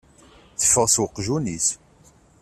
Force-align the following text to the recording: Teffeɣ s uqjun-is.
Teffeɣ 0.59 0.85
s 0.93 0.95
uqjun-is. 1.03 1.67